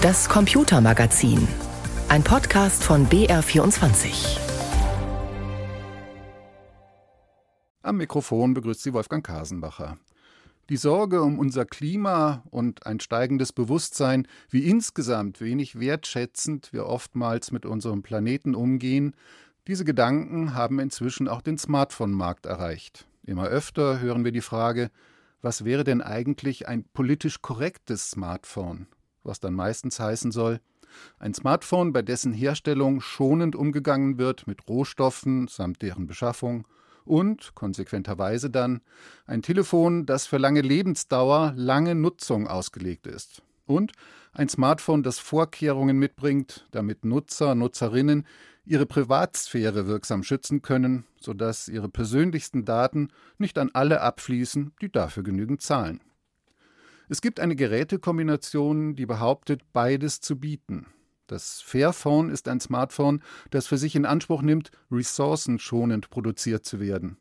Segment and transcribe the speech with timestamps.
[0.00, 1.48] Das Computermagazin.
[2.08, 4.38] Ein Podcast von BR24.
[7.82, 9.98] Am Mikrofon begrüßt Sie Wolfgang Kasenbacher.
[10.68, 17.50] Die Sorge um unser Klima und ein steigendes Bewusstsein, wie insgesamt wenig wertschätzend wir oftmals
[17.50, 19.16] mit unserem Planeten umgehen,
[19.66, 23.08] diese Gedanken haben inzwischen auch den Smartphone-Markt erreicht.
[23.26, 24.92] Immer öfter hören wir die Frage,
[25.42, 28.86] was wäre denn eigentlich ein politisch korrektes Smartphone?
[29.28, 30.58] Was dann meistens heißen soll,
[31.18, 36.66] ein Smartphone, bei dessen Herstellung schonend umgegangen wird mit Rohstoffen samt deren Beschaffung
[37.04, 38.80] und, konsequenterweise dann,
[39.26, 43.42] ein Telefon, das für lange Lebensdauer, lange Nutzung ausgelegt ist.
[43.66, 43.92] Und
[44.32, 48.26] ein Smartphone, das Vorkehrungen mitbringt, damit Nutzer, Nutzerinnen
[48.64, 55.22] ihre Privatsphäre wirksam schützen können, sodass ihre persönlichsten Daten nicht an alle abfließen, die dafür
[55.22, 56.00] genügend zahlen.
[57.08, 60.86] Es gibt eine Gerätekombination, die behauptet, beides zu bieten.
[61.26, 67.18] Das Fairphone ist ein Smartphone, das für sich in Anspruch nimmt, ressourcenschonend produziert zu werden.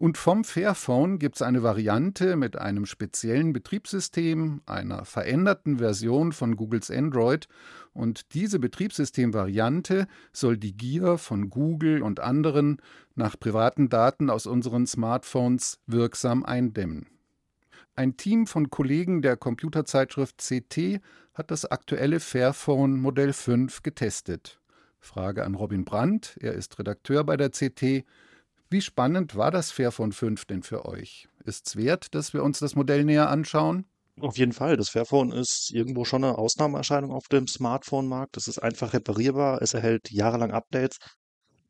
[0.00, 6.56] Und vom Fairphone gibt es eine Variante mit einem speziellen Betriebssystem, einer veränderten Version von
[6.56, 7.48] Googles Android.
[7.92, 12.78] Und diese Betriebssystemvariante soll die Gier von Google und anderen
[13.14, 17.19] nach privaten Daten aus unseren Smartphones wirksam eindämmen.
[17.96, 21.00] Ein Team von Kollegen der Computerzeitschrift CT
[21.34, 24.60] hat das aktuelle Fairphone Modell 5 getestet.
[25.00, 28.04] Frage an Robin Brandt, er ist Redakteur bei der CT.
[28.68, 31.28] Wie spannend war das Fairphone 5 denn für euch?
[31.44, 33.86] Ist es wert, dass wir uns das Modell näher anschauen?
[34.20, 34.76] Auf jeden Fall.
[34.76, 38.36] Das Fairphone ist irgendwo schon eine Ausnahmeerscheinung auf dem Smartphone-Markt.
[38.36, 40.98] Es ist einfach reparierbar, es erhält jahrelang Updates.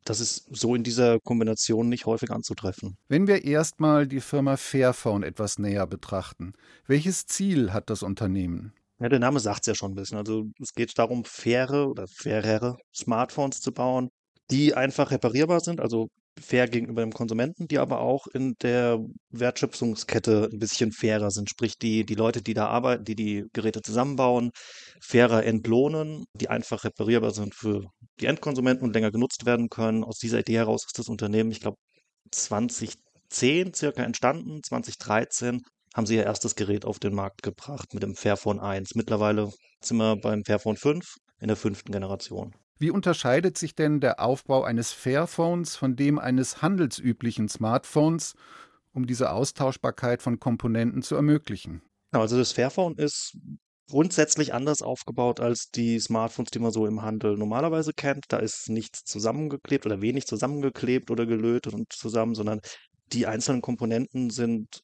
[0.03, 2.97] Das ist so in dieser Kombination nicht häufig anzutreffen.
[3.07, 6.53] Wenn wir erstmal die Firma Fairphone etwas näher betrachten,
[6.87, 8.73] welches Ziel hat das Unternehmen?
[8.99, 10.17] Ja, der Name sagt es ja schon ein bisschen.
[10.17, 14.09] Also es geht darum, faire oder fairere Smartphones zu bauen,
[14.51, 16.09] die einfach reparierbar sind, also
[16.39, 18.99] fair gegenüber dem Konsumenten, die aber auch in der
[19.29, 21.49] Wertschöpfungskette ein bisschen fairer sind.
[21.49, 24.51] Sprich, die, die Leute, die da arbeiten, die die Geräte zusammenbauen,
[25.01, 27.85] fairer entlohnen, die einfach reparierbar sind für
[28.19, 30.03] die Endkonsumenten und länger genutzt werden können.
[30.03, 31.77] Aus dieser Idee heraus ist das Unternehmen, ich glaube,
[32.31, 35.61] 2010 circa entstanden, 2013
[35.93, 38.95] haben sie ihr erstes Gerät auf den Markt gebracht mit dem Fairphone 1.
[38.95, 39.51] Mittlerweile
[39.83, 42.53] sind wir beim Fairphone 5 in der fünften Generation.
[42.81, 48.33] Wie unterscheidet sich denn der Aufbau eines Fairphones von dem eines handelsüblichen Smartphones,
[48.91, 51.83] um diese Austauschbarkeit von Komponenten zu ermöglichen?
[52.09, 53.37] Also das Fairphone ist
[53.87, 58.25] grundsätzlich anders aufgebaut als die Smartphones, die man so im Handel normalerweise kennt.
[58.29, 62.61] Da ist nichts zusammengeklebt oder wenig zusammengeklebt oder gelötet und zusammen, sondern
[63.13, 64.81] die einzelnen Komponenten sind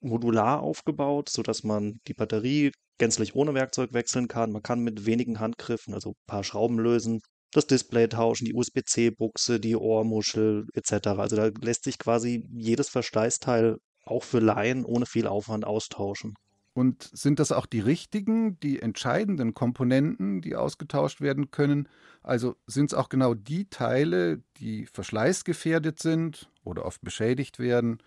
[0.00, 4.50] modular aufgebaut, sodass man die Batterie gänzlich ohne Werkzeug wechseln kann.
[4.50, 7.20] Man kann mit wenigen Handgriffen, also ein paar Schrauben lösen,
[7.56, 11.08] das Display tauschen, die USB-C-Buchse, die Ohrmuschel etc.
[11.18, 16.34] Also da lässt sich quasi jedes Verschleißteil auch für Laien ohne viel Aufwand austauschen.
[16.74, 21.88] Und sind das auch die richtigen, die entscheidenden Komponenten, die ausgetauscht werden können?
[22.24, 27.98] Also sind es auch genau die Teile, die verschleißgefährdet sind oder oft beschädigt werden?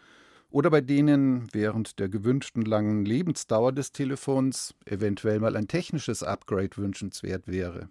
[0.50, 6.76] Oder bei denen während der gewünschten langen Lebensdauer des Telefons eventuell mal ein technisches Upgrade
[6.76, 7.90] wünschenswert wäre?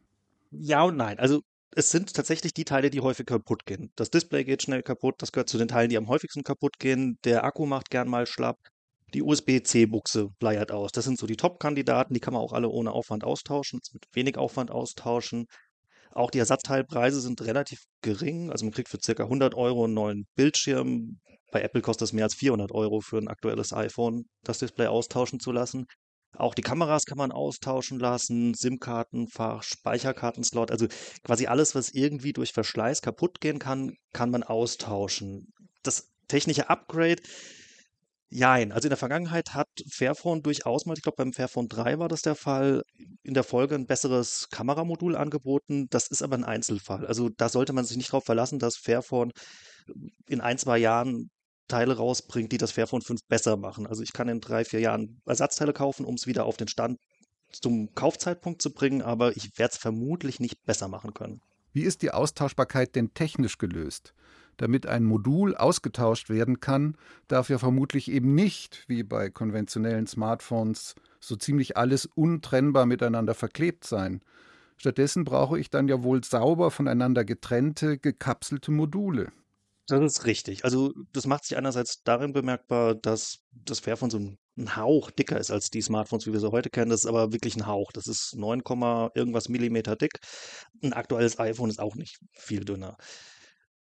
[0.51, 1.19] Ja und nein.
[1.19, 1.41] Also
[1.75, 3.93] es sind tatsächlich die Teile, die häufig kaputt gehen.
[3.97, 7.19] Das Display geht schnell kaputt, das gehört zu den Teilen, die am häufigsten kaputt gehen.
[7.25, 8.59] Der Akku macht gern mal schlapp.
[9.15, 10.93] Die USB-C-Buchse bleiert aus.
[10.93, 14.37] Das sind so die Top-Kandidaten, die kann man auch alle ohne Aufwand austauschen, mit wenig
[14.37, 15.47] Aufwand austauschen.
[16.13, 18.51] Auch die Ersatzteilpreise sind relativ gering.
[18.51, 19.23] Also man kriegt für ca.
[19.23, 21.21] 100 Euro einen neuen Bildschirm.
[21.53, 25.41] Bei Apple kostet es mehr als 400 Euro für ein aktuelles iPhone, das Display austauschen
[25.41, 25.87] zu lassen.
[26.37, 30.87] Auch die Kameras kann man austauschen lassen, SIM-Kartenfach, Speicherkartenslot, also
[31.25, 35.53] quasi alles, was irgendwie durch Verschleiß kaputt gehen kann, kann man austauschen.
[35.83, 37.23] Das technische Upgrade,
[38.29, 38.73] jein.
[38.73, 42.23] Also in der Vergangenheit hat Fairphone durchaus mal, ich glaube beim Fairphone 3 war das
[42.23, 42.83] der Fall,
[43.23, 45.87] in der Folge ein besseres Kameramodul angeboten.
[45.91, 47.07] Das ist aber ein Einzelfall.
[47.07, 49.33] Also da sollte man sich nicht darauf verlassen, dass Fairphone
[50.29, 51.31] in ein, zwei Jahren
[51.69, 53.87] Teile rausbringt, die das Fairphone 5 besser machen.
[53.87, 56.99] Also ich kann in drei, vier Jahren Ersatzteile kaufen, um es wieder auf den Stand
[57.53, 61.41] zum Kaufzeitpunkt zu bringen, aber ich werde es vermutlich nicht besser machen können.
[61.73, 64.15] Wie ist die Austauschbarkeit denn technisch gelöst?
[64.57, 66.97] Damit ein Modul ausgetauscht werden kann,
[67.29, 73.85] darf ja vermutlich eben nicht, wie bei konventionellen Smartphones, so ziemlich alles untrennbar miteinander verklebt
[73.85, 74.23] sein.
[74.79, 79.31] Stattdessen brauche ich dann ja wohl sauber voneinander getrennte, gekapselte Module.
[79.87, 80.65] Das ist richtig.
[80.65, 85.51] Also, das macht sich einerseits darin bemerkbar, dass das Fairphone so ein Hauch dicker ist
[85.51, 86.91] als die Smartphones, wie wir sie heute kennen.
[86.91, 87.93] Das ist aber wirklich ein Hauch.
[87.93, 88.63] Das ist 9,
[89.15, 90.19] irgendwas Millimeter dick.
[90.83, 92.97] Ein aktuelles iPhone ist auch nicht viel dünner.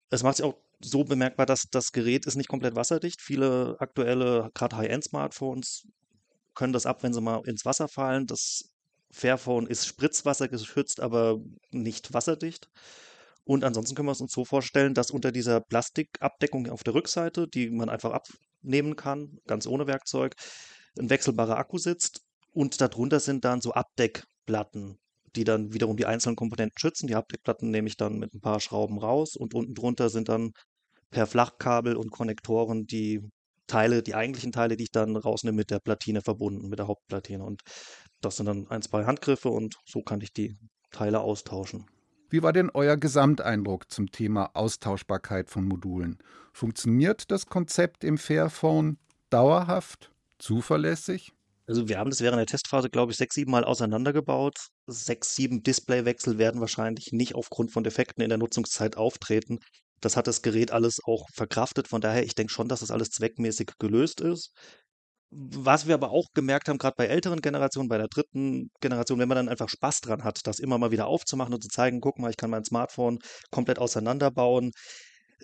[0.09, 3.21] Es macht sich auch so bemerkbar, dass das Gerät ist nicht komplett wasserdicht.
[3.21, 5.85] Viele aktuelle, gerade High-End-Smartphones
[6.55, 8.25] können das ab, wenn sie mal ins Wasser fallen.
[8.25, 8.69] Das
[9.11, 11.39] Fairphone ist spritzwassergeschützt, aber
[11.71, 12.69] nicht wasserdicht.
[13.49, 17.47] Und ansonsten können wir es uns so vorstellen, dass unter dieser Plastikabdeckung auf der Rückseite,
[17.47, 20.35] die man einfach abnehmen kann, ganz ohne Werkzeug,
[20.99, 22.21] ein wechselbarer Akku sitzt
[22.53, 24.99] und darunter sind dann so Abdeckplatten,
[25.35, 27.07] die dann wiederum die einzelnen Komponenten schützen.
[27.07, 30.51] Die Abdeckplatten nehme ich dann mit ein paar Schrauben raus und unten drunter sind dann
[31.09, 33.19] per Flachkabel und Konnektoren die
[33.65, 37.43] Teile, die eigentlichen Teile, die ich dann rausnehme, mit der Platine verbunden, mit der Hauptplatine.
[37.43, 37.63] Und
[38.21, 40.55] das sind dann ein, zwei Handgriffe und so kann ich die
[40.91, 41.87] Teile austauschen.
[42.29, 46.19] Wie war denn euer Gesamteindruck zum Thema Austauschbarkeit von Modulen?
[46.53, 48.97] Funktioniert das Konzept im Fairphone
[49.31, 51.33] dauerhaft, zuverlässig?
[51.65, 54.69] Also wir haben das während der Testphase, glaube ich, sechs, sieben Mal auseinandergebaut.
[54.87, 59.59] Sechs, sieben Displaywechsel werden wahrscheinlich nicht aufgrund von Defekten in der Nutzungszeit auftreten.
[59.99, 61.87] Das hat das Gerät alles auch verkraftet.
[61.87, 64.51] Von daher, ich denke schon, dass das alles zweckmäßig gelöst ist.
[65.31, 69.27] Was wir aber auch gemerkt haben, gerade bei älteren Generationen, bei der dritten Generation, wenn
[69.27, 72.17] man dann einfach Spaß dran hat, das immer mal wieder aufzumachen und zu zeigen, guck
[72.17, 73.19] mal, ich kann mein Smartphone
[73.51, 74.71] komplett auseinanderbauen.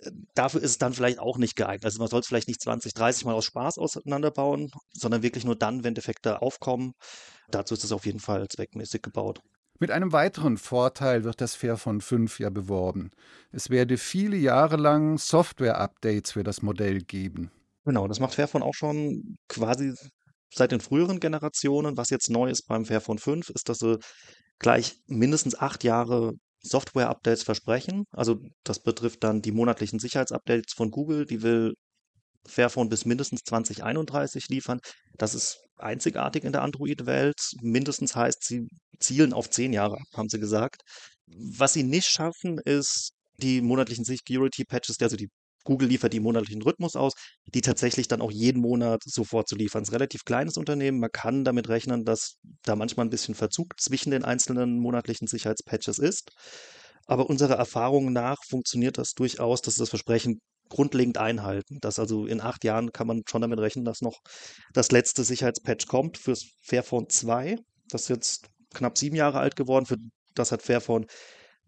[0.02, 1.84] Äh, dafür ist es dann vielleicht auch nicht geeignet.
[1.84, 5.56] Also man soll es vielleicht nicht 20, 30 Mal aus Spaß auseinanderbauen, sondern wirklich nur
[5.56, 6.92] dann, wenn Defekte aufkommen.
[7.50, 9.40] Dazu ist es auf jeden Fall zweckmäßig gebaut.
[9.78, 13.10] Mit einem weiteren Vorteil wird das Fairphone 5 ja beworben.
[13.52, 17.50] Es werde viele Jahre lang Software-Updates für das Modell geben.
[17.86, 19.94] Genau, das macht Fairphone auch schon quasi
[20.52, 21.96] seit den früheren Generationen.
[21.96, 23.98] Was jetzt neu ist beim Fairphone 5, ist, dass sie
[24.58, 28.04] gleich mindestens acht Jahre Software-Updates versprechen.
[28.10, 31.26] Also das betrifft dann die monatlichen Sicherheitsupdates von Google.
[31.26, 31.74] Die will
[32.44, 34.80] Fairphone bis mindestens 2031 liefern.
[35.16, 37.38] Das ist einzigartig in der Android-Welt.
[37.60, 38.66] Mindestens heißt, sie
[38.98, 40.82] zielen auf zehn Jahre ab, haben sie gesagt.
[41.26, 45.28] Was sie nicht schaffen, ist die monatlichen Security-Patches, also die
[45.66, 47.12] Google liefert die monatlichen Rhythmus aus,
[47.46, 49.82] die tatsächlich dann auch jeden Monat sofort zu liefern.
[49.82, 51.00] Es ist ein relativ kleines Unternehmen.
[51.00, 55.98] Man kann damit rechnen, dass da manchmal ein bisschen Verzug zwischen den einzelnen monatlichen Sicherheitspatches
[55.98, 56.30] ist.
[57.06, 61.78] Aber unserer Erfahrung nach funktioniert das durchaus, dass das Versprechen grundlegend einhalten.
[61.80, 64.20] Dass also in acht Jahren kann man schon damit rechnen, dass noch
[64.72, 67.56] das letzte Sicherheitspatch kommt fürs Fairphone 2.
[67.88, 69.86] Das ist jetzt knapp sieben Jahre alt geworden.
[69.86, 69.96] Für
[70.34, 71.06] das hat Fairphone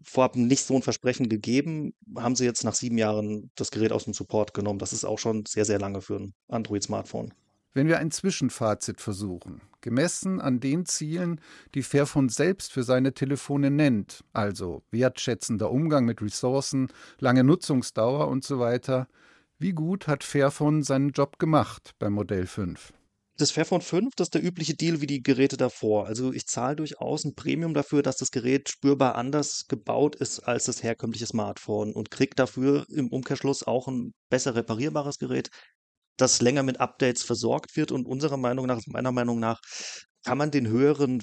[0.02, 4.04] vorab nicht so ein Versprechen gegeben, haben sie jetzt nach sieben Jahren das Gerät aus
[4.04, 4.78] dem Support genommen.
[4.78, 7.32] Das ist auch schon sehr, sehr lange für ein Android-Smartphone.
[7.74, 11.40] Wenn wir ein Zwischenfazit versuchen, gemessen an den Zielen,
[11.74, 16.88] die Fairphone selbst für seine Telefone nennt, also wertschätzender Umgang mit Ressourcen,
[17.20, 19.06] lange Nutzungsdauer und so weiter,
[19.58, 22.92] wie gut hat Fairphone seinen Job gemacht beim Modell 5?
[23.40, 26.06] Das Fairphone 5, das ist der übliche Deal wie die Geräte davor.
[26.06, 30.64] Also ich zahle durchaus ein Premium dafür, dass das Gerät spürbar anders gebaut ist als
[30.64, 35.50] das herkömmliche Smartphone und kriege dafür im Umkehrschluss auch ein besser reparierbares Gerät,
[36.17, 37.93] das länger mit Updates versorgt wird.
[37.93, 39.61] Und unserer Meinung nach, meiner Meinung nach,
[40.25, 41.20] kann man den höheren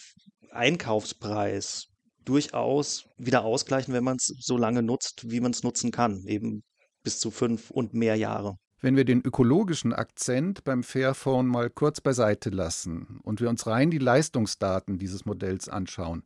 [0.51, 1.87] Einkaufspreis
[2.23, 6.23] durchaus wieder ausgleichen, wenn man es so lange nutzt, wie man es nutzen kann.
[6.27, 6.63] Eben
[7.03, 8.55] bis zu fünf und mehr Jahre.
[8.85, 13.89] Wenn wir den ökologischen Akzent beim Fairphone mal kurz beiseite lassen und wir uns rein
[13.89, 16.21] die Leistungsdaten dieses Modells anschauen,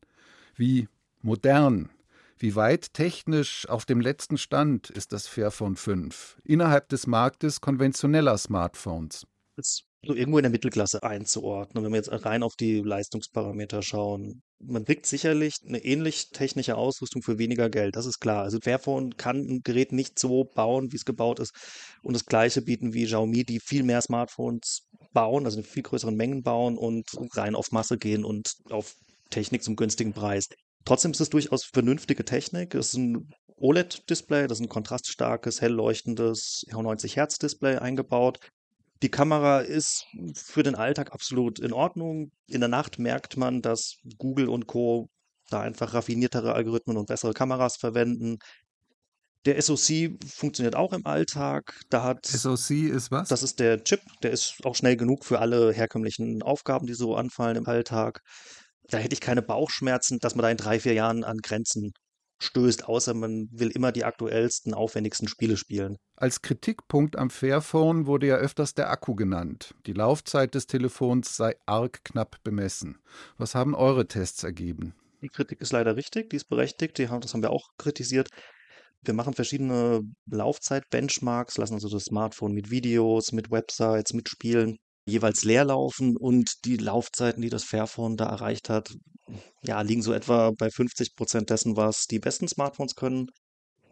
[0.55, 0.89] wie
[1.21, 1.89] modern,
[2.37, 8.37] wie weit technisch auf dem letzten Stand ist das Fairphone 5 innerhalb des Marktes konventioneller
[8.37, 9.25] Smartphones?
[9.55, 14.41] Das so irgendwo in der Mittelklasse einzuordnen, wenn wir jetzt rein auf die Leistungsparameter schauen.
[14.59, 18.43] Man kriegt sicherlich eine ähnlich technische Ausrüstung für weniger Geld, das ist klar.
[18.43, 21.53] Also Fairphone kann ein Gerät nicht so bauen, wie es gebaut ist
[22.01, 26.15] und das gleiche bieten wie Xiaomi, die viel mehr Smartphones bauen, also in viel größeren
[26.15, 28.95] Mengen bauen und rein auf Masse gehen und auf
[29.29, 30.47] Technik zum günstigen Preis.
[30.85, 32.73] Trotzdem ist es durchaus vernünftige Technik.
[32.73, 38.39] Es ist ein OLED-Display, das ist ein kontraststarkes, hell leuchtendes 90 Hertz Display eingebaut.
[39.01, 42.31] Die Kamera ist für den Alltag absolut in Ordnung.
[42.47, 45.09] In der Nacht merkt man, dass Google und Co.
[45.49, 48.39] da einfach raffiniertere Algorithmen und bessere Kameras verwenden.
[49.45, 51.79] Der SoC funktioniert auch im Alltag.
[51.89, 53.29] Da hat SoC ist was?
[53.29, 57.15] Das ist der Chip, der ist auch schnell genug für alle herkömmlichen Aufgaben, die so
[57.15, 58.19] anfallen im Alltag.
[58.89, 61.93] Da hätte ich keine Bauchschmerzen, dass man da in drei, vier Jahren an Grenzen
[62.39, 65.97] stößt, außer man will immer die aktuellsten, aufwendigsten Spiele spielen.
[66.15, 69.73] Als Kritikpunkt am Fairphone wurde ja öfters der Akku genannt.
[69.85, 72.99] Die Laufzeit des Telefons sei arg knapp bemessen.
[73.37, 74.95] Was haben eure Tests ergeben?
[75.21, 78.29] Die Kritik ist leider richtig, die ist berechtigt, die haben, das haben wir auch kritisiert.
[79.01, 84.77] Wir machen verschiedene Laufzeit-Benchmarks, lassen also das Smartphone mit Videos, mit Websites, mit Spielen
[85.09, 88.93] jeweils leer laufen und die Laufzeiten, die das Fairphone da erreicht hat,
[89.63, 93.27] ja, liegen so etwa bei 50 Prozent dessen, was die besten Smartphones können.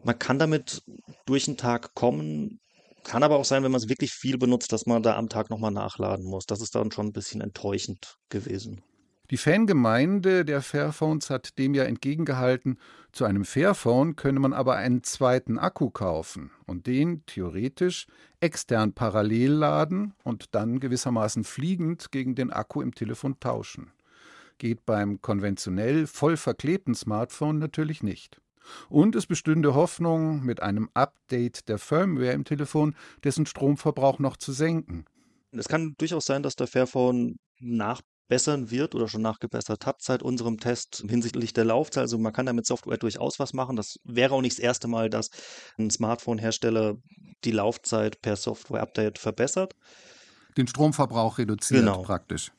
[0.04, 0.82] Man kann damit
[1.26, 2.60] durch den Tag kommen,
[3.04, 5.50] kann aber auch sein, wenn man es wirklich viel benutzt, dass man da am Tag
[5.50, 6.46] nochmal nachladen muss.
[6.46, 8.82] Das ist dann schon ein bisschen enttäuschend gewesen.
[9.30, 12.78] Die Fangemeinde der Fairphones hat dem ja entgegengehalten,
[13.12, 18.06] zu einem Fairphone könne man aber einen zweiten Akku kaufen und den theoretisch
[18.40, 23.92] extern parallel laden und dann gewissermaßen fliegend gegen den Akku im Telefon tauschen.
[24.56, 28.40] Geht beim konventionell voll verklebten Smartphone natürlich nicht.
[28.88, 32.94] Und es bestünde Hoffnung, mit einem Update der Firmware im Telefon
[33.24, 35.04] dessen Stromverbrauch noch zu senken.
[35.52, 40.22] Es kann durchaus sein, dass der Fairphone nach bessern wird oder schon nachgebessert hat seit
[40.22, 42.02] unserem Test hinsichtlich der Laufzeit.
[42.02, 43.76] Also man kann damit Software durchaus was machen.
[43.76, 45.30] Das wäre auch nicht das erste Mal, dass
[45.78, 46.96] ein Smartphone-Hersteller
[47.44, 49.74] die Laufzeit per Software-Update verbessert.
[50.56, 52.02] Den Stromverbrauch reduziert genau.
[52.02, 52.52] praktisch.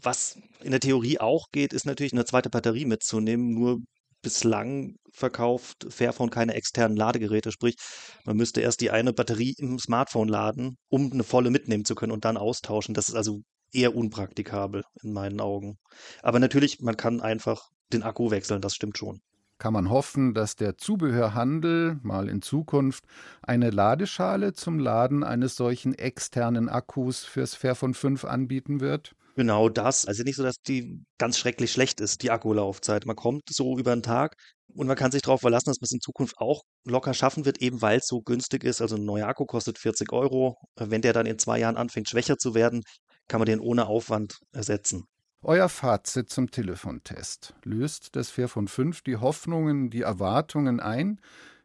[0.00, 3.52] Was in der Theorie auch geht, ist natürlich eine zweite Batterie mitzunehmen.
[3.52, 3.78] Nur
[4.22, 7.76] bislang verkauft Fairphone keine externen Ladegeräte, sprich,
[8.24, 12.10] man müsste erst die eine Batterie im Smartphone laden, um eine volle mitnehmen zu können
[12.10, 12.94] und dann austauschen.
[12.94, 13.42] Das ist also
[13.74, 15.78] eher unpraktikabel in meinen Augen.
[16.22, 19.20] Aber natürlich, man kann einfach den Akku wechseln, das stimmt schon.
[19.58, 23.04] Kann man hoffen, dass der Zubehörhandel mal in Zukunft
[23.42, 29.14] eine Ladeschale zum Laden eines solchen externen Akkus fürs Fairphone 5 anbieten wird?
[29.36, 30.06] Genau das.
[30.06, 33.04] Also nicht so, dass die ganz schrecklich schlecht ist, die Akkulaufzeit.
[33.04, 34.36] Man kommt so über den Tag
[34.74, 37.60] und man kann sich darauf verlassen, dass man es in Zukunft auch locker schaffen wird,
[37.60, 38.80] eben weil es so günstig ist.
[38.80, 40.56] Also ein neuer Akku kostet 40 Euro.
[40.76, 42.82] Wenn der dann in zwei Jahren anfängt, schwächer zu werden,
[43.28, 45.06] kann man den ohne Aufwand ersetzen.
[45.42, 47.54] Euer Fazit zum Telefontest.
[47.64, 51.20] Löst das Fairphone 5 die Hoffnungen, die Erwartungen ein,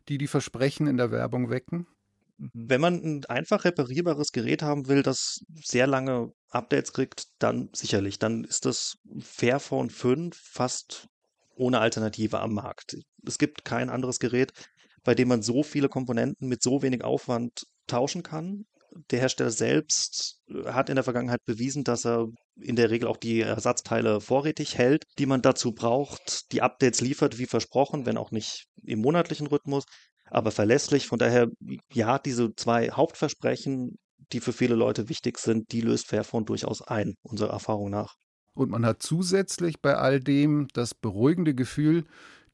[0.10, 1.88] die die Versprechen in der Werbung wecken?
[2.38, 8.20] Wenn man ein einfach reparierbares Gerät haben will, das sehr lange Updates kriegt, dann sicherlich.
[8.20, 11.08] Dann ist das Fairphone 5 fast
[11.56, 12.98] ohne Alternative am Markt.
[13.26, 14.52] Es gibt kein anderes Gerät,
[15.04, 18.66] bei dem man so viele Komponenten mit so wenig Aufwand tauschen kann
[19.12, 22.28] der Hersteller selbst äh, hat in der Vergangenheit bewiesen, dass er
[22.60, 27.38] in der Regel auch die Ersatzteile vorrätig hält, die man dazu braucht, die Updates liefert
[27.38, 29.86] wie versprochen, wenn auch nicht im monatlichen Rhythmus,
[30.26, 31.08] aber verlässlich.
[31.08, 31.48] Von daher,
[31.94, 33.98] ja, diese zwei Hauptversprechen,
[34.32, 38.16] die für viele Leute wichtig sind, die löst Fairphone durchaus ein, unserer Erfahrung nach.
[38.54, 42.06] Und man hat zusätzlich bei all dem das beruhigende Gefühl,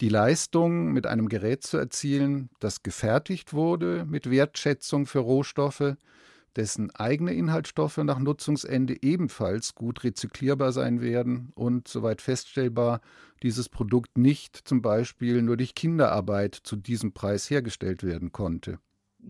[0.01, 5.95] die Leistung mit einem Gerät zu erzielen, das gefertigt wurde mit Wertschätzung für Rohstoffe,
[6.55, 13.01] dessen eigene Inhaltsstoffe nach Nutzungsende ebenfalls gut rezyklierbar sein werden und, soweit feststellbar,
[13.43, 18.79] dieses Produkt nicht zum Beispiel nur durch Kinderarbeit zu diesem Preis hergestellt werden konnte.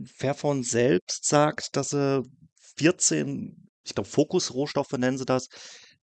[0.04, 2.24] Fairphone selbst sagt, dass er
[2.78, 5.50] 14, ich glaube, Fokusrohstoffe nennen sie das,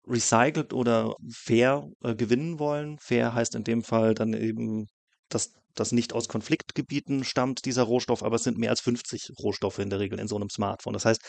[0.07, 2.97] recycelt oder fair äh, gewinnen wollen.
[2.99, 4.87] Fair heißt in dem Fall dann eben,
[5.29, 9.79] dass das nicht aus Konfliktgebieten stammt, dieser Rohstoff, aber es sind mehr als 50 Rohstoffe
[9.79, 10.93] in der Regel in so einem Smartphone.
[10.93, 11.21] Das heißt,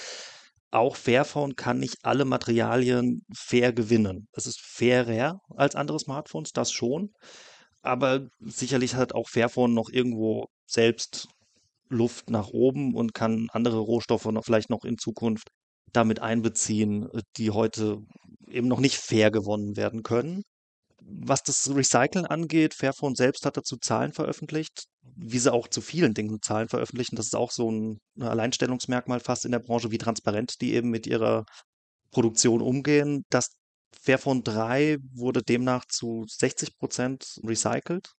[0.70, 4.28] auch Fairphone kann nicht alle Materialien fair gewinnen.
[4.32, 7.12] Es ist fairer als andere Smartphones, das schon.
[7.82, 11.28] Aber sicherlich hat auch Fairphone noch irgendwo selbst
[11.88, 15.48] Luft nach oben und kann andere Rohstoffe noch, vielleicht noch in Zukunft
[15.92, 17.98] damit einbeziehen, die heute
[18.48, 20.42] eben noch nicht fair gewonnen werden können.
[21.02, 24.84] Was das Recyceln angeht, Fairphone selbst hat dazu Zahlen veröffentlicht,
[25.16, 27.16] wie sie auch zu vielen Dingen Zahlen veröffentlichen.
[27.16, 31.06] Das ist auch so ein Alleinstellungsmerkmal fast in der Branche, wie transparent die eben mit
[31.06, 31.44] ihrer
[32.10, 33.24] Produktion umgehen.
[33.30, 33.50] Das
[33.92, 38.12] Fairphone 3 wurde demnach zu 60 Prozent recycelt.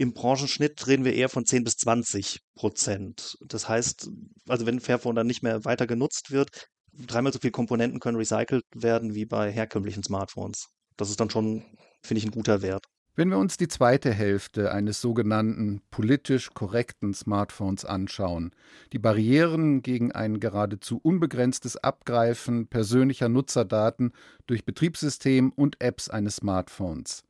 [0.00, 3.36] Im Branchenschnitt reden wir eher von 10 bis 20 Prozent.
[3.44, 4.08] Das heißt,
[4.48, 6.48] also wenn Fairphone dann nicht mehr weiter genutzt wird,
[6.94, 10.68] dreimal so viele Komponenten können recycelt werden wie bei herkömmlichen Smartphones.
[10.96, 11.64] Das ist dann schon,
[12.02, 12.86] finde ich, ein guter Wert.
[13.14, 18.52] Wenn wir uns die zweite Hälfte eines sogenannten politisch korrekten Smartphones anschauen,
[18.94, 24.12] die Barrieren gegen ein geradezu unbegrenztes Abgreifen persönlicher Nutzerdaten
[24.46, 27.22] durch Betriebssystem und Apps eines Smartphones.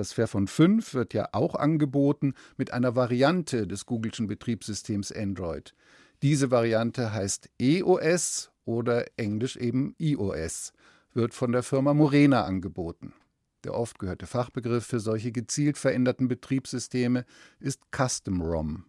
[0.00, 5.74] Das Fairphone 5 wird ja auch angeboten mit einer Variante des Googleschen Betriebssystems Android.
[6.22, 10.72] Diese Variante heißt EOS oder englisch eben iOS
[11.12, 13.12] wird von der Firma Morena angeboten.
[13.62, 17.26] Der oft gehörte Fachbegriff für solche gezielt veränderten Betriebssysteme
[17.58, 18.86] ist Custom ROM.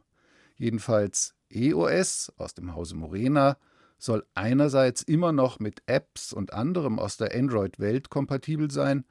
[0.55, 3.57] Jedenfalls EOS aus dem Hause Morena
[3.97, 9.03] soll einerseits immer noch mit Apps und anderem aus der Android-Welt kompatibel sein,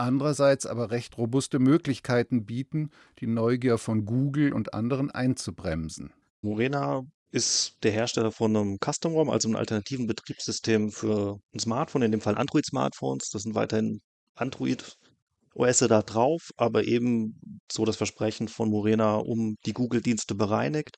[0.00, 2.90] andererseits aber recht robuste Möglichkeiten bieten,
[3.20, 6.12] die Neugier von Google und anderen einzubremsen.
[6.40, 12.02] Morena ist der Hersteller von einem Custom ROM, also einem alternativen Betriebssystem für ein Smartphone,
[12.02, 13.30] in dem Fall Android-Smartphones.
[13.30, 14.00] Das sind weiterhin
[14.34, 14.96] Android
[15.54, 20.96] OS da drauf, aber eben so das Versprechen von Morena um die Google-Dienste bereinigt.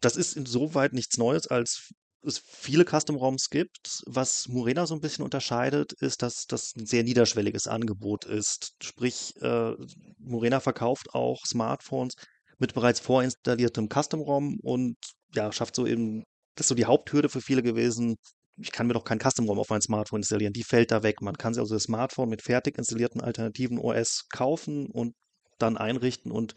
[0.00, 1.92] Das ist insoweit nichts Neues, als
[2.24, 4.02] es viele Custom-ROMs gibt.
[4.06, 8.74] Was Morena so ein bisschen unterscheidet, ist, dass das ein sehr niederschwelliges Angebot ist.
[8.82, 9.72] Sprich, äh,
[10.18, 12.14] Morena verkauft auch Smartphones
[12.58, 14.96] mit bereits vorinstalliertem Custom-ROM und
[15.34, 18.16] ja, schafft so eben, das ist so die Haupthürde für viele gewesen.
[18.56, 20.52] Ich kann mir doch kein Custom-ROM auf mein Smartphone installieren.
[20.52, 21.20] Die fällt da weg.
[21.20, 25.14] Man kann sich also das Smartphone mit fertig installierten alternativen OS kaufen und
[25.58, 26.54] dann einrichten und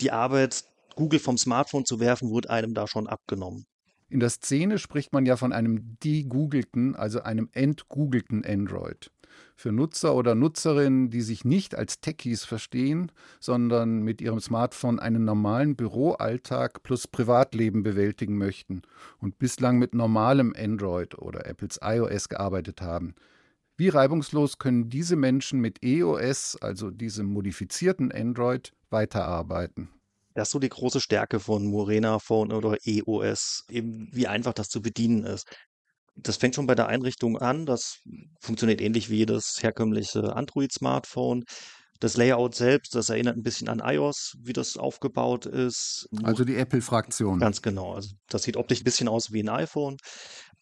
[0.00, 0.64] die Arbeit,
[0.94, 3.66] Google vom Smartphone zu werfen, wurde einem da schon abgenommen.
[4.08, 9.10] In der Szene spricht man ja von einem degoogelten, also einem entgoogelten Android.
[9.56, 13.10] Für Nutzer oder Nutzerinnen, die sich nicht als Techies verstehen,
[13.40, 18.82] sondern mit ihrem Smartphone einen normalen Büroalltag plus Privatleben bewältigen möchten
[19.18, 23.14] und bislang mit normalem Android oder Apples iOS gearbeitet haben.
[23.76, 29.90] Wie reibungslos können diese Menschen mit EOS, also diesem modifizierten Android, weiterarbeiten?
[30.36, 34.68] Das ist so die große Stärke von Morena Phone oder EOS, eben wie einfach das
[34.68, 35.46] zu bedienen ist.
[36.14, 37.64] Das fängt schon bei der Einrichtung an.
[37.64, 38.00] Das
[38.40, 41.44] funktioniert ähnlich wie das herkömmliche Android-Smartphone.
[42.00, 46.06] Das Layout selbst, das erinnert ein bisschen an iOS, wie das aufgebaut ist.
[46.22, 47.38] Also die Apple-Fraktion.
[47.38, 47.94] Ganz genau.
[47.94, 49.96] Also das sieht optisch ein bisschen aus wie ein iPhone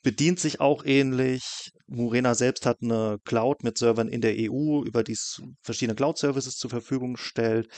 [0.04, 1.70] bedient sich auch ähnlich.
[1.86, 6.56] Murena selbst hat eine Cloud mit Servern in der EU, über die es verschiedene Cloud-Services
[6.56, 7.68] zur Verfügung stellt.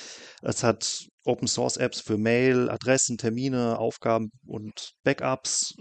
[0.42, 5.74] Es hat Open-Source-Apps für Mail, Adressen, Termine, Aufgaben und Backups,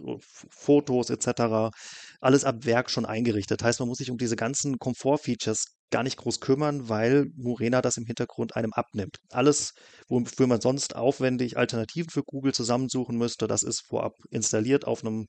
[0.50, 1.76] Fotos etc.
[2.22, 3.64] Alles ab Werk schon eingerichtet.
[3.64, 7.98] Heißt, man muss sich um diese ganzen Komfort-Features gar nicht groß kümmern, weil Murena das
[7.98, 9.18] im Hintergrund einem abnimmt.
[9.32, 9.74] Alles,
[10.08, 15.28] wofür man sonst aufwendig Alternativen für Google zusammensuchen müsste, das ist vorab installiert auf einem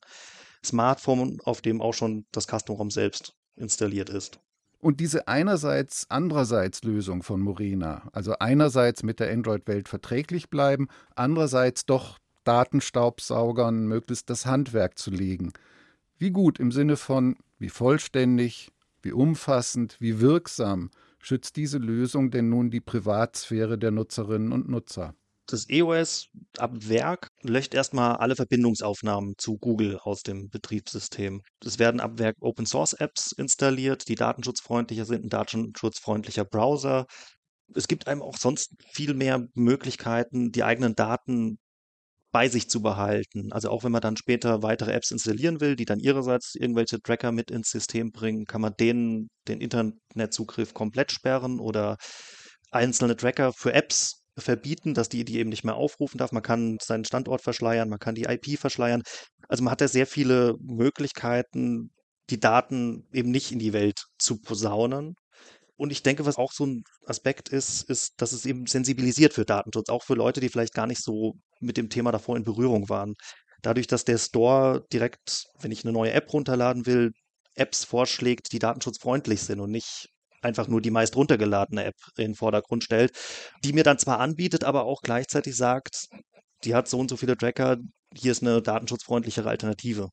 [0.67, 4.41] Smartphone, auf dem auch schon das Custom ROM selbst installiert ist.
[4.79, 11.87] Und diese einerseits, andererseits Lösung von Morena, also einerseits mit der Android-Welt verträglich bleiben, andererseits
[11.87, 15.53] doch Datenstaubsaugern möglichst das Handwerk zu legen.
[16.19, 18.71] Wie gut im Sinne von wie vollständig,
[19.03, 25.15] wie umfassend, wie wirksam schützt diese Lösung denn nun die Privatsphäre der Nutzerinnen und Nutzer?
[25.47, 31.43] das EOS ab Werk löscht erstmal alle Verbindungsaufnahmen zu Google aus dem Betriebssystem.
[31.65, 37.07] Es werden ab Werk Open Source Apps installiert, die datenschutzfreundlicher sind, ein datenschutzfreundlicher Browser.
[37.75, 41.59] Es gibt einem auch sonst viel mehr Möglichkeiten, die eigenen Daten
[42.33, 43.53] bei sich zu behalten.
[43.53, 47.33] Also auch wenn man dann später weitere Apps installieren will, die dann ihrerseits irgendwelche Tracker
[47.33, 51.97] mit ins System bringen, kann man denen den Internetzugriff komplett sperren oder
[52.71, 56.33] einzelne Tracker für Apps verbieten, dass die die eben nicht mehr aufrufen darf.
[56.33, 59.03] Man kann seinen Standort verschleiern, man kann die IP verschleiern.
[59.49, 61.91] Also man hat ja sehr viele Möglichkeiten,
[62.31, 65.15] die Daten eben nicht in die Welt zu posaunen.
[65.77, 69.45] Und ich denke, was auch so ein Aspekt ist, ist, dass es eben sensibilisiert für
[69.45, 72.89] Datenschutz, auch für Leute, die vielleicht gar nicht so mit dem Thema davor in Berührung
[72.89, 73.15] waren.
[73.63, 77.13] Dadurch, dass der Store direkt, wenn ich eine neue App runterladen will,
[77.55, 80.09] Apps vorschlägt, die datenschutzfreundlich sind und nicht
[80.43, 83.13] einfach nur die meist runtergeladene App in den Vordergrund stellt,
[83.65, 86.07] die mir dann zwar anbietet, aber auch gleichzeitig sagt,
[86.65, 87.77] die hat so und so viele Tracker,
[88.15, 90.09] hier ist eine datenschutzfreundlichere Alternative.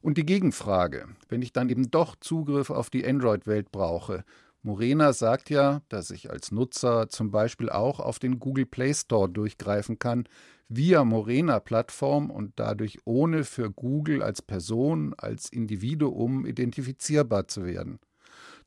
[0.00, 4.24] Und die Gegenfrage, wenn ich dann eben doch Zugriff auf die Android-Welt brauche,
[4.62, 9.28] Morena sagt ja, dass ich als Nutzer zum Beispiel auch auf den Google Play Store
[9.28, 10.28] durchgreifen kann,
[10.68, 17.98] via Morena-Plattform und dadurch ohne für Google als Person, als Individuum identifizierbar zu werden.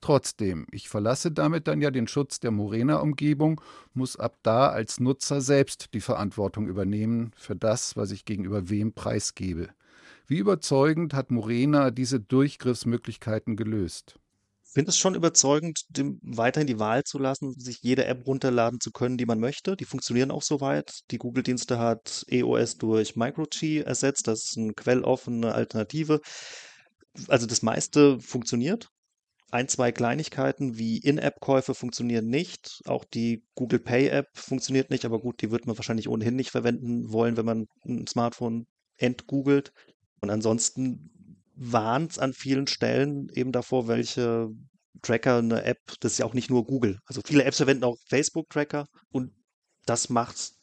[0.02, 3.62] Trotzdem, ich verlasse damit dann ja den Schutz der Morena-Umgebung,
[3.94, 8.94] muss ab da als Nutzer selbst die Verantwortung übernehmen für das, was ich gegenüber wem
[8.94, 9.70] preisgebe.
[10.26, 14.16] Wie überzeugend hat Morena diese Durchgriffsmöglichkeiten gelöst?
[14.66, 18.80] Ich finde es schon überzeugend, dem weiterhin die Wahl zu lassen, sich jede App runterladen
[18.80, 19.76] zu können, die man möchte.
[19.76, 21.02] Die funktionieren auch soweit.
[21.12, 24.28] Die Google-Dienste hat EOS durch MicroG ersetzt.
[24.28, 26.22] Das ist eine quelloffene Alternative.
[27.28, 28.90] Also das meiste funktioniert
[29.52, 32.82] ein, zwei Kleinigkeiten wie In-App-Käufe funktionieren nicht.
[32.86, 37.12] Auch die Google Pay-App funktioniert nicht, aber gut, die wird man wahrscheinlich ohnehin nicht verwenden
[37.12, 38.66] wollen, wenn man ein Smartphone
[38.98, 39.74] entgoogelt.
[40.22, 41.12] Und ansonsten
[41.56, 44.50] warnt es an vielen Stellen eben davor, welche
[45.02, 47.00] Tracker eine App, das ist ja auch nicht nur Google.
[47.06, 49.34] Also viele Apps verwenden auch Facebook-Tracker und
[49.86, 50.54] das macht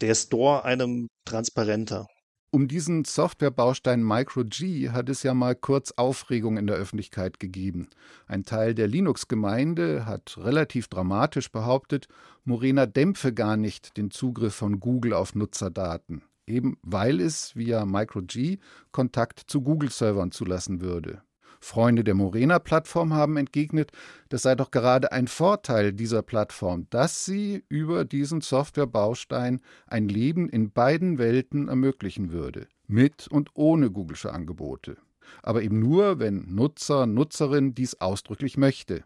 [0.00, 2.06] der Store einem transparenter.
[2.52, 7.88] Um diesen Softwarebaustein MicroG hat es ja mal kurz Aufregung in der Öffentlichkeit gegeben.
[8.26, 12.08] Ein Teil der Linux-Gemeinde hat relativ dramatisch behauptet,
[12.42, 16.22] Morena dämpfe gar nicht den Zugriff von Google auf Nutzerdaten.
[16.50, 18.58] eben weil es via MicroG
[18.90, 21.22] Kontakt zu Google-Servern zulassen würde.
[21.60, 23.92] Freunde der Morena-Plattform haben entgegnet,
[24.28, 30.48] das sei doch gerade ein Vorteil dieser Plattform, dass sie über diesen Softwarebaustein ein Leben
[30.48, 34.96] in beiden Welten ermöglichen würde, mit und ohne Google'sche Angebote.
[35.42, 39.04] Aber eben nur, wenn Nutzer, Nutzerin dies ausdrücklich möchte.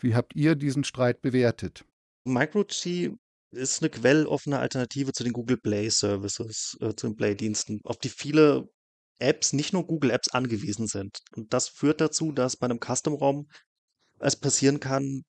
[0.00, 1.84] Wie habt ihr diesen Streit bewertet?
[2.24, 2.70] MicroG
[3.52, 8.08] ist eine quelloffene Alternative zu den Google Play Services, äh, zu den Play-Diensten, auf die
[8.08, 8.68] viele
[9.20, 11.18] Apps, nicht nur Google Apps, angewiesen sind.
[11.34, 13.46] Und das führt dazu, dass bei einem Custom-ROM
[14.20, 15.22] es passieren kann,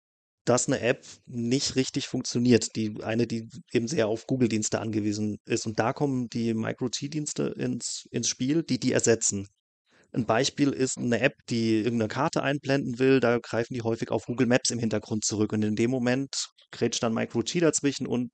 [0.45, 2.75] dass eine App nicht richtig funktioniert.
[2.75, 5.67] Die eine, die eben sehr auf Google-Dienste angewiesen ist.
[5.67, 9.47] Und da kommen die Micro-T-Dienste ins, ins Spiel, die die ersetzen.
[10.12, 13.19] Ein Beispiel ist eine App, die irgendeine Karte einblenden will.
[13.19, 15.54] Da greifen die häufig auf Google Maps im Hintergrund zurück.
[15.54, 18.32] Und in dem Moment grätscht dann MicroG dazwischen und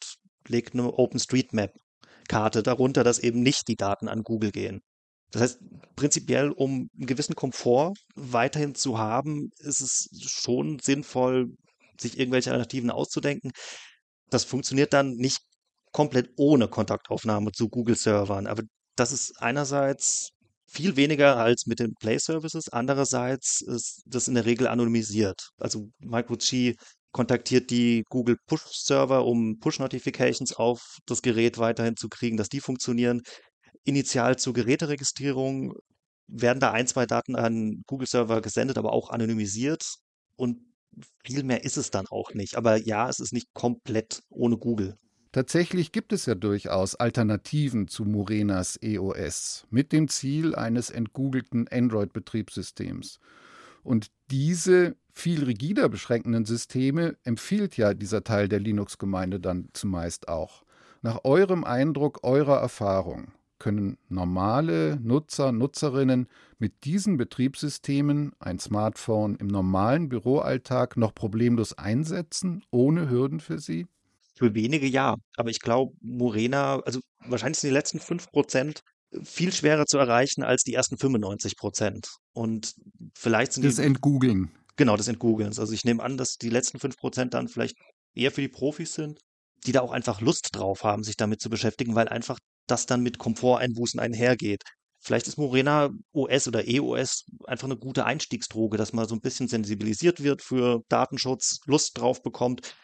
[0.48, 4.82] legt eine OpenStreetMap-Karte darunter, dass eben nicht die Daten an Google gehen.
[5.32, 5.60] Das heißt,
[5.96, 11.48] prinzipiell, um einen gewissen Komfort weiterhin zu haben, ist es schon sinnvoll,
[12.00, 13.52] sich irgendwelche Alternativen auszudenken.
[14.30, 15.42] Das funktioniert dann nicht
[15.92, 18.48] komplett ohne Kontaktaufnahme zu Google-Servern.
[18.48, 18.64] Aber
[18.96, 20.30] das ist einerseits
[20.68, 22.70] viel weniger als mit den Play Services.
[22.70, 25.50] Andererseits ist das in der Regel anonymisiert.
[25.58, 26.76] Also MicroG
[27.14, 32.50] kontaktiert die Google Push Server, um Push Notifications auf das Gerät weiterhin zu kriegen, dass
[32.50, 33.22] die funktionieren.
[33.86, 35.76] Initial zur Geräteregistrierung
[36.28, 39.96] werden da ein, zwei Daten an Google Server gesendet, aber auch anonymisiert.
[40.36, 40.60] Und
[41.24, 42.56] viel mehr ist es dann auch nicht.
[42.56, 44.98] Aber ja, es ist nicht komplett ohne Google.
[45.32, 53.20] Tatsächlich gibt es ja durchaus Alternativen zu Morenas EOS mit dem Ziel eines entgoogelten Android-Betriebssystems.
[53.84, 60.64] Und diese viel rigider beschränkenden Systeme empfiehlt ja dieser Teil der Linux-Gemeinde dann zumeist auch.
[61.02, 66.28] Nach eurem Eindruck, eurer Erfahrung, können normale Nutzer, Nutzerinnen
[66.60, 73.88] mit diesen Betriebssystemen ein Smartphone im normalen Büroalltag noch problemlos einsetzen, ohne Hürden für sie?
[74.36, 75.16] Für wenige ja.
[75.38, 78.82] Aber ich glaube, Morena, also wahrscheinlich sind die letzten 5%
[79.24, 82.10] viel schwerer zu erreichen als die ersten 95 Prozent.
[82.34, 82.76] Und
[83.14, 83.82] vielleicht sind das die.
[83.82, 84.52] Das Entgoogeln.
[84.76, 85.58] Genau, das Entgoogeln.
[85.58, 87.78] Also ich nehme an, dass die letzten 5 Prozent dann vielleicht
[88.14, 89.20] eher für die Profis sind,
[89.66, 93.02] die da auch einfach Lust drauf haben, sich damit zu beschäftigen, weil einfach das dann
[93.02, 94.64] mit Komforteinbußen einhergeht.
[95.00, 99.48] Vielleicht ist Morena OS oder EOS einfach eine gute Einstiegsdroge, dass man so ein bisschen
[99.48, 102.76] sensibilisiert wird für Datenschutz, Lust drauf bekommt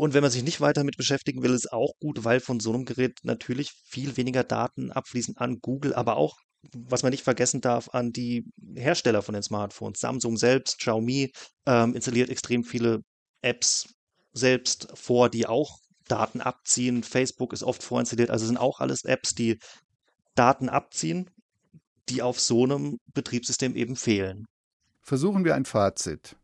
[0.00, 2.72] und wenn man sich nicht weiter damit beschäftigen will, ist auch gut, weil von so
[2.72, 6.36] einem Gerät natürlich viel weniger Daten abfließen an Google, aber auch,
[6.72, 8.44] was man nicht vergessen darf, an die
[8.76, 9.98] Hersteller von den Smartphones.
[9.98, 11.32] Samsung selbst, Xiaomi
[11.66, 13.00] ähm, installiert extrem viele
[13.42, 13.92] Apps
[14.32, 17.02] selbst vor, die auch Daten abziehen.
[17.02, 19.58] Facebook ist oft vorinstalliert, also sind auch alles Apps, die
[20.34, 21.30] Daten abziehen,
[22.08, 24.46] die auf so einem Betriebssystem eben fehlen.
[25.00, 26.36] Versuchen wir ein Fazit.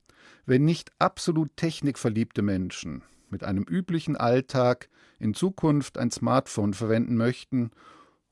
[0.46, 7.70] Wenn nicht absolut technikverliebte Menschen mit einem üblichen Alltag in Zukunft ein Smartphone verwenden möchten,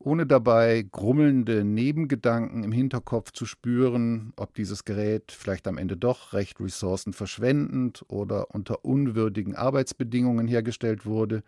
[0.05, 6.33] ohne dabei grummelnde Nebengedanken im Hinterkopf zu spüren, ob dieses Gerät vielleicht am Ende doch
[6.33, 11.43] recht ressourcenverschwendend oder unter unwürdigen Arbeitsbedingungen hergestellt wurde,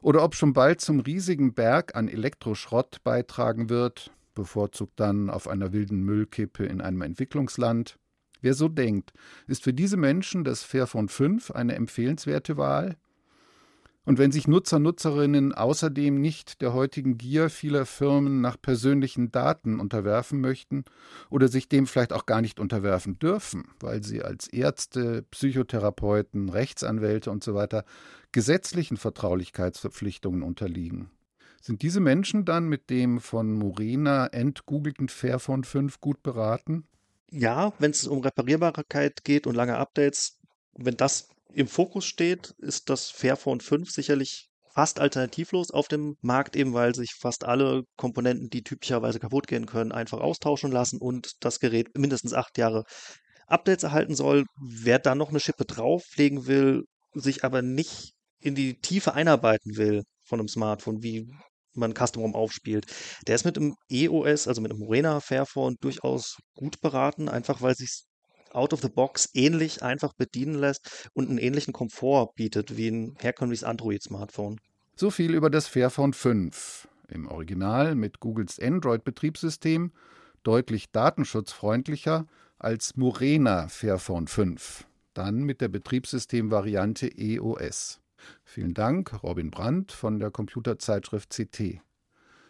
[0.00, 5.72] oder ob schon bald zum riesigen Berg an Elektroschrott beitragen wird, bevorzugt dann auf einer
[5.72, 7.98] wilden Müllkippe in einem Entwicklungsland.
[8.42, 9.14] Wer so denkt,
[9.46, 12.96] ist für diese Menschen das Fairphone 5 eine empfehlenswerte Wahl?
[14.04, 19.80] Und wenn sich Nutzer, Nutzerinnen außerdem nicht der heutigen Gier vieler Firmen nach persönlichen Daten
[19.80, 20.84] unterwerfen möchten
[21.30, 27.30] oder sich dem vielleicht auch gar nicht unterwerfen dürfen, weil sie als Ärzte, Psychotherapeuten, Rechtsanwälte
[27.30, 27.66] usw.
[27.70, 27.80] So
[28.32, 31.10] gesetzlichen Vertraulichkeitsverpflichtungen unterliegen,
[31.62, 36.84] sind diese Menschen dann mit dem von Morena entgoogelten Fairphone 5 gut beraten?
[37.34, 40.38] ja, wenn es um Reparierbarkeit geht und lange Updates,
[40.76, 46.56] wenn das im Fokus steht, ist das Fairphone 5 sicherlich fast alternativlos auf dem Markt,
[46.56, 51.32] eben weil sich fast alle Komponenten, die typischerweise kaputt gehen können, einfach austauschen lassen und
[51.40, 52.84] das Gerät mindestens acht Jahre
[53.46, 54.44] Updates erhalten soll.
[54.60, 60.02] Wer dann noch eine Schippe drauflegen will, sich aber nicht in die Tiefe einarbeiten will
[60.24, 61.30] von einem Smartphone, wie
[61.74, 62.86] man Custom ROM aufspielt.
[63.26, 67.74] Der ist mit dem EOS, also mit dem Morena Fairphone, durchaus gut beraten, einfach weil
[67.74, 68.04] sich
[68.54, 73.16] out of the box ähnlich einfach bedienen lässt und einen ähnlichen Komfort bietet wie ein
[73.18, 74.60] herkömmliches Android-Smartphone.
[74.96, 76.88] So viel über das Fairphone 5.
[77.08, 79.92] Im Original mit Googles Android-Betriebssystem
[80.42, 82.26] deutlich datenschutzfreundlicher
[82.58, 84.86] als Morena Fairphone 5.
[85.14, 88.00] Dann mit der Betriebssystemvariante EOS.
[88.44, 91.80] Vielen Dank, Robin Brandt von der Computerzeitschrift CT.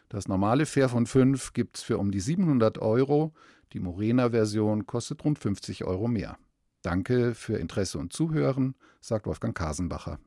[0.08, 3.32] Das normale Fair von 5 gibt es für um die 700 Euro.
[3.74, 6.38] Die Morena-Version kostet rund 50 Euro mehr.
[6.82, 10.20] Danke für Interesse und Zuhören, sagt Wolfgang Kasenbacher.